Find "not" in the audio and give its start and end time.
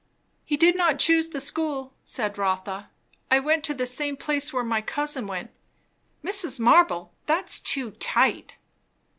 0.75-0.97